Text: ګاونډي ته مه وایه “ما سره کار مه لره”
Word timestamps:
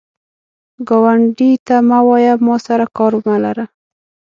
ګاونډي 0.87 1.51
ته 1.67 1.75
مه 1.87 1.99
وایه 2.07 2.33
“ما 2.45 2.55
سره 2.67 2.85
کار 2.97 3.13
مه 3.25 3.35
لره” 3.43 3.65